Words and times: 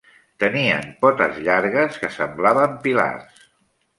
Tenien 0.43 0.87
potes 1.05 1.35
llargues 1.49 2.01
que 2.05 2.11
semblaven 2.17 2.75
pilars. 2.87 3.45